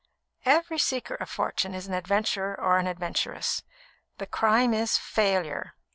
[0.47, 3.61] "Every seeker of fortune is an adventurer or an adventuress.
[4.17, 5.75] The crime is, failure.